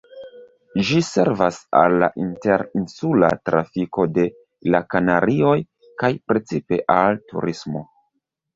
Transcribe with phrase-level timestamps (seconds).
[0.85, 4.27] Ĝi servas al la inter-insula trafiko de
[4.77, 5.55] la Kanarioj
[6.03, 7.89] kaj precipe al turismo.